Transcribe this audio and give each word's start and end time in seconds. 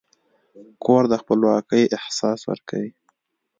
کور 0.83 1.03
د 1.11 1.13
خپلواکۍ 1.21 1.83
احساس 1.97 2.39
ورکوي. 2.49 2.91